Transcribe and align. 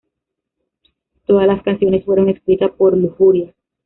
Todas 1.27 1.45
las 1.45 1.61
canciones 1.61 2.03
fueron 2.05 2.27
escritas 2.29 2.71
por 2.71 2.97
Lujuria. 2.97 3.53